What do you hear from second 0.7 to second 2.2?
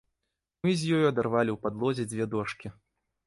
з ёю адарвалі ў падлозе